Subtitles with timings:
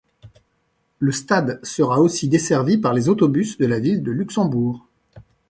[0.97, 4.83] Le stade sera aussi desservi par les autobus de la ville de Luxembourg.